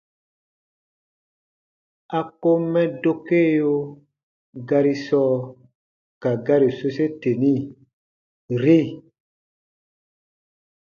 A 2.17 2.19
kom 2.41 2.61
mɛ 2.73 2.81
dokeo 3.01 3.73
gari 4.69 4.93
sɔɔ 5.05 5.33
ka 6.21 6.29
gari 6.45 6.69
sose 6.79 7.05
teni: 7.21 7.53
“-ri”. 8.55 8.77